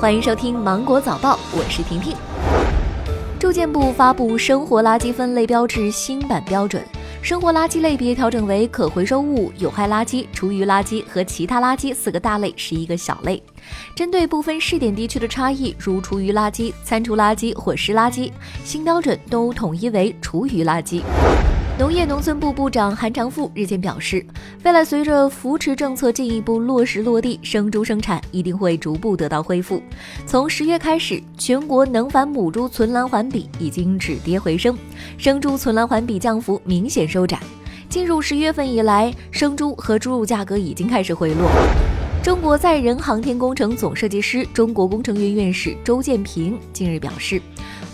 [0.00, 2.14] 欢迎收听《芒果早报》，我是婷婷。
[3.36, 6.80] 住建部发布生活垃圾分类标志新版标准，
[7.20, 13.42] 生活垃圾类别调整为可回收物、有害垃圾、厨余垃圾和其他垃圾四个大类，十一个小类。
[13.96, 18.30] 针对部分试点地区的差异，如厨余垃圾、餐厨垃圾或湿垃圾，
[18.62, 21.02] 新标准都统一为厨余垃圾。
[21.78, 24.26] 农业农村部部长韩长赋日前表示，
[24.64, 29.80] 未来随着扶持政策进一步落实落地，生猪生产一定会逐步得到恢复。
[30.26, 34.76] 从十月开始，全国能繁母猪存栏环比已经止跌回升，
[35.16, 37.38] 生猪存栏环比降幅明显收窄。
[37.88, 41.48] 进入十月份以来，生猪和猪肉价格已经开始回落。
[42.24, 47.40] 中国载人航天工程总设计师、中国工程院院士周建平近日表示。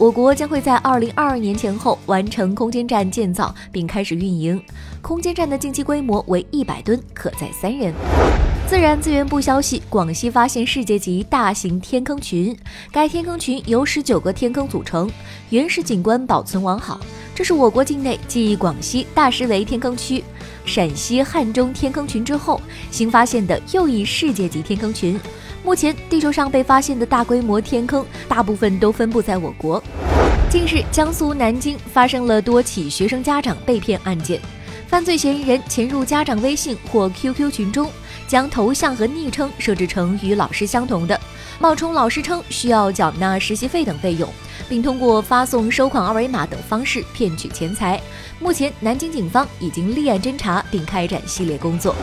[0.00, 4.58] 我国将会在二零二二年前后完成空间站建造并开始运营。
[5.02, 7.92] 空间站的近期规模为一百吨，可载三人。
[8.66, 12.56] 自然资源部消息，广西发现世界级大型天坑群，
[12.90, 15.10] 该天坑群由十九个天坑组成，
[15.50, 16.98] 原始景观保存完好。
[17.40, 20.22] 这是我国境内继广西大石围天坑区、
[20.66, 22.60] 陕西汉中天坑群之后
[22.90, 25.18] 新发现的又一世界级天坑群。
[25.64, 29.82] 目前，地球上被发现的大规模天坑，大部分都分布在我国。
[30.50, 34.38] 近日，江苏南京发生了多起学生家长被骗案件，
[34.90, 37.88] 犯罪嫌疑人潜入家长微信或 QQ 群中，
[38.26, 41.18] 将头像和昵称设置成与老师相同的，
[41.60, 44.28] 冒充老师称需要缴纳实习费等费用，
[44.68, 48.00] 并通过发送收款二维码等方式骗取钱财。
[48.40, 51.94] 目前，南京警方已经立案侦查并开展系列工作。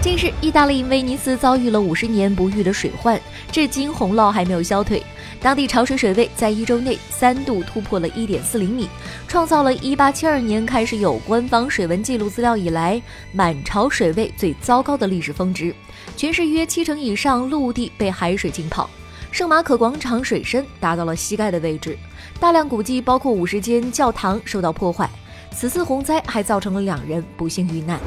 [0.00, 5.02] 近日，意大利威尼斯遭遇了五十年不遇的水患，至今洪涝还没有消退。
[5.40, 8.88] 当地潮水水位在一周内三度突破了一点四厘米，
[9.26, 15.74] 创造了一八七二年开始有官方水文记录资料以来满潮水位最糟糕的历史峰值。
[16.16, 18.88] 全市约七成以上陆地被海水浸泡，
[19.32, 21.98] 圣马可广场水深达到了膝盖的位置，
[22.38, 25.10] 大量古迹包括五十间教堂受到破坏。
[25.50, 27.98] 此次洪灾还造成了两人不幸遇难。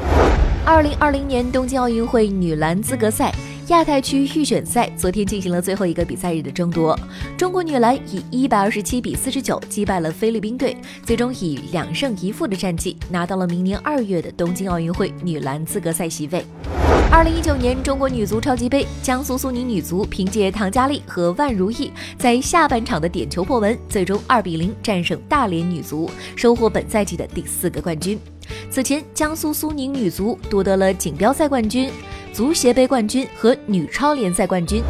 [0.63, 3.33] 二零二零年东京奥运会女篮资格赛
[3.67, 6.97] 亚太区预选赛昨天进行了最后一个比赛日的争夺，
[7.35, 16.45] 中国女篮以一百二十七比四十九击败了菲律宾队，最终以两胜一负的战绩拿到了明年二月的东京奥运会女篮资格赛席位。
[17.09, 28.19] 二零一九年中国女足超级杯，江苏苏宁女足凭借唐佳丽和万如意在下半场的点球破门，最终二比零战胜大连女足，收获本赛季的第四个冠军。
[28.71, 31.91] 此前，江苏苏宁女足夺得了锦标赛冠军、
[32.31, 34.81] 足协杯冠军和女超联赛冠军。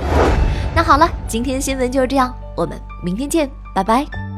[0.75, 4.30] 那好了，今天新闻就是这样，我们明天见，拜拜。